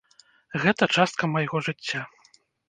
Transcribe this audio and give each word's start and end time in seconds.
Гэта 0.63 0.83
частка 0.95 1.29
майго 1.35 1.61
жыцця. 1.69 2.01